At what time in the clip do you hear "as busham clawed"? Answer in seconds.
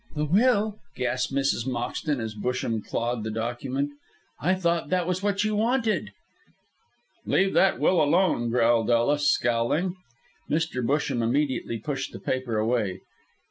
2.19-3.23